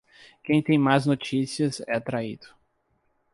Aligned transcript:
Quem 0.43 0.63
tem 0.63 0.79
más 0.79 1.05
notícias 1.05 1.79
é 1.87 1.99
traído. 1.99 2.47